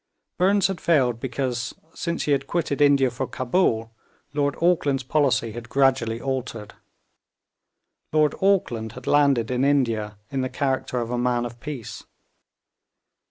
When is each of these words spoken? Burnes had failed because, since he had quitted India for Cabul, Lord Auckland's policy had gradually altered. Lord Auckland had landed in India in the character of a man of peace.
Burnes 0.39 0.65
had 0.65 0.81
failed 0.81 1.19
because, 1.19 1.75
since 1.93 2.23
he 2.23 2.31
had 2.31 2.47
quitted 2.47 2.81
India 2.81 3.11
for 3.11 3.27
Cabul, 3.27 3.93
Lord 4.33 4.55
Auckland's 4.59 5.03
policy 5.03 5.51
had 5.51 5.69
gradually 5.69 6.19
altered. 6.19 6.73
Lord 8.11 8.33
Auckland 8.41 8.93
had 8.93 9.05
landed 9.05 9.51
in 9.51 9.63
India 9.63 10.17
in 10.31 10.41
the 10.41 10.49
character 10.49 11.01
of 11.01 11.11
a 11.11 11.19
man 11.19 11.45
of 11.45 11.59
peace. 11.59 12.03